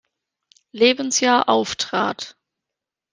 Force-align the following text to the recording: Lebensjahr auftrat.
Lebensjahr 0.71 1.47
auftrat. 1.47 2.35